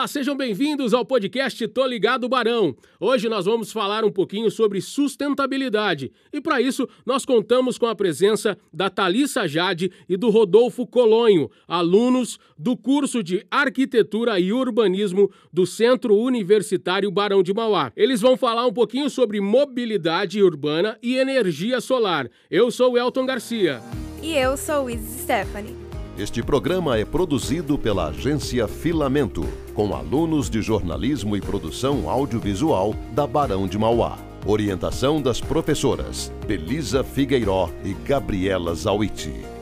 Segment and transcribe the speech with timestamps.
[0.00, 2.74] Olá, sejam bem-vindos ao podcast Tô Ligado Barão.
[2.98, 7.94] Hoje nós vamos falar um pouquinho sobre sustentabilidade e para isso nós contamos com a
[7.94, 15.30] presença da Talissa Jade e do Rodolfo Colonho, alunos do curso de Arquitetura e Urbanismo
[15.52, 17.92] do Centro Universitário Barão de Mauá.
[17.94, 22.30] Eles vão falar um pouquinho sobre mobilidade urbana e energia solar.
[22.50, 23.82] Eu sou Elton Garcia.
[24.22, 25.89] E eu sou Isis Stephanie.
[26.20, 29.42] Este programa é produzido pela agência Filamento,
[29.72, 34.18] com alunos de jornalismo e produção audiovisual da Barão de Mauá.
[34.44, 39.59] Orientação das professoras Belisa Figueiró e Gabriela Zawiti.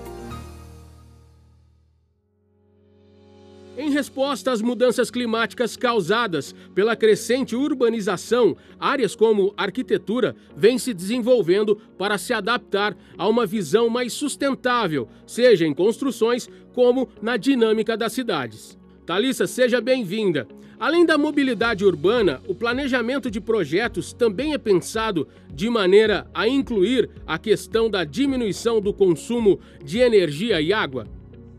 [3.80, 11.76] Em resposta às mudanças climáticas causadas pela crescente urbanização, áreas como arquitetura vêm se desenvolvendo
[11.96, 18.12] para se adaptar a uma visão mais sustentável, seja em construções como na dinâmica das
[18.12, 18.76] cidades.
[19.06, 20.48] Thalissa, seja bem-vinda.
[20.80, 27.08] Além da mobilidade urbana, o planejamento de projetos também é pensado de maneira a incluir
[27.24, 31.06] a questão da diminuição do consumo de energia e água?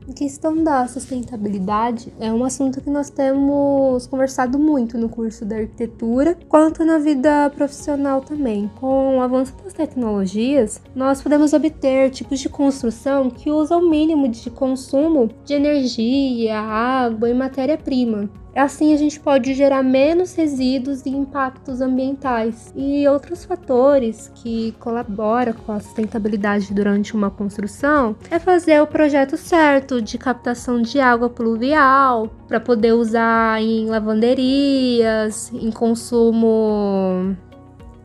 [0.10, 5.58] A questão da sustentabilidade é um assunto que nós temos conversado muito no curso da
[5.58, 8.72] arquitetura, quanto na vida profissional também.
[8.80, 14.28] Com o avanço das tecnologias, nós podemos obter tipos de construção que usam o mínimo
[14.28, 18.28] de consumo de energia, água e matéria-prima.
[18.60, 22.74] Assim, a gente pode gerar menos resíduos e impactos ambientais.
[22.76, 29.38] E outros fatores que colaboram com a sustentabilidade durante uma construção é fazer o projeto
[29.38, 37.34] certo de captação de água pluvial para poder usar em lavanderias, em consumo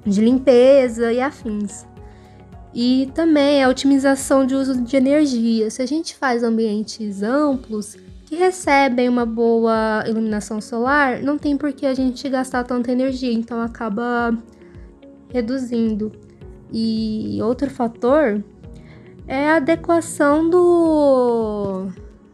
[0.07, 1.85] de limpeza e afins.
[2.73, 5.69] E também a otimização de uso de energia.
[5.69, 7.97] Se a gente faz ambientes amplos,
[8.35, 13.33] que recebem uma boa iluminação solar, não tem por que a gente gastar tanta energia,
[13.33, 14.37] então acaba
[15.33, 16.11] reduzindo.
[16.73, 18.43] E outro fator
[19.29, 21.87] é a adequação do,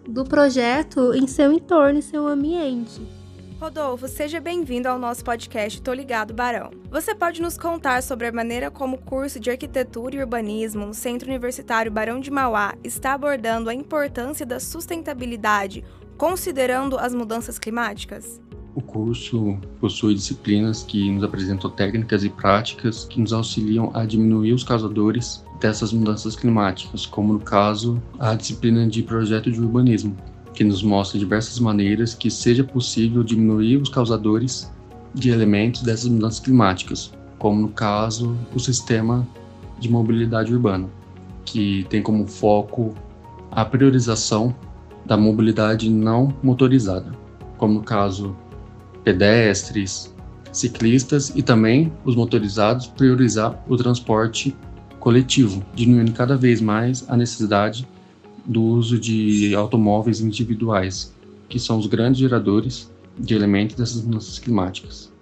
[0.08, 3.19] do projeto em seu entorno, em seu ambiente.
[3.60, 6.70] Rodolfo, seja bem-vindo ao nosso podcast Tô Ligado Barão.
[6.90, 10.94] Você pode nos contar sobre a maneira como o curso de Arquitetura e Urbanismo no
[10.94, 15.84] Centro Universitário Barão de Mauá está abordando a importância da sustentabilidade,
[16.16, 18.40] considerando as mudanças climáticas?
[18.74, 24.54] O curso possui disciplinas que nos apresentam técnicas e práticas que nos auxiliam a diminuir
[24.54, 30.16] os causadores dessas mudanças climáticas, como no caso a disciplina de projeto de urbanismo,
[30.60, 34.70] que nos mostra diversas maneiras que seja possível diminuir os causadores
[35.14, 39.26] de elementos dessas mudanças climáticas, como no caso o sistema
[39.78, 40.86] de mobilidade urbana,
[41.46, 42.94] que tem como foco
[43.50, 44.54] a priorização
[45.06, 47.10] da mobilidade não motorizada,
[47.56, 48.36] como no caso
[49.02, 50.14] pedestres,
[50.52, 54.54] ciclistas e também os motorizados priorizar o transporte
[54.98, 57.88] coletivo, diminuindo cada vez mais a necessidade
[58.44, 61.14] do uso de automóveis individuais,
[61.48, 65.12] que são os grandes geradores de elementos dessas mudanças climáticas.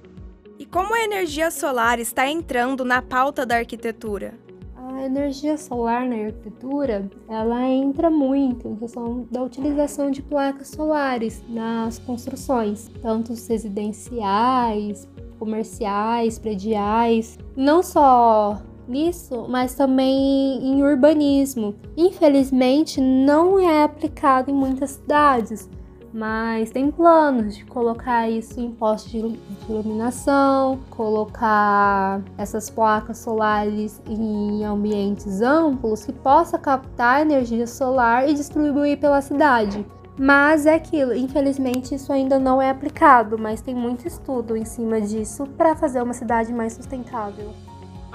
[0.58, 4.34] E como a energia solar está entrando na pauta da arquitetura?
[4.76, 11.42] A energia solar na arquitetura, ela entra muito em questão da utilização de placas solares
[11.48, 15.08] nas construções, tanto residenciais,
[15.38, 21.75] comerciais, prediais, não só nisso, mas também em urbanismo.
[21.97, 25.69] Infelizmente, não é aplicado em muitas cidades,
[26.12, 29.38] mas tem planos de colocar isso em postos de
[29.69, 38.98] iluminação, colocar essas placas solares em ambientes amplos que possa captar energia solar e distribuir
[38.98, 39.84] pela cidade.
[40.19, 45.00] Mas é aquilo, infelizmente isso ainda não é aplicado, mas tem muito estudo em cima
[45.00, 47.53] disso para fazer uma cidade mais sustentável.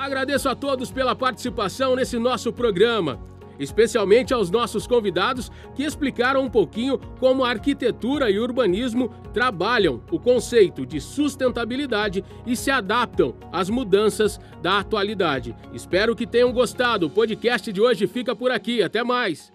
[0.03, 3.21] Agradeço a todos pela participação nesse nosso programa,
[3.57, 10.19] especialmente aos nossos convidados que explicaram um pouquinho como a arquitetura e urbanismo trabalham o
[10.19, 15.55] conceito de sustentabilidade e se adaptam às mudanças da atualidade.
[15.71, 17.05] Espero que tenham gostado.
[17.05, 18.83] O podcast de hoje fica por aqui.
[18.83, 19.53] Até mais.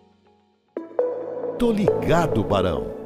[1.59, 2.98] Tô ligado, Barão.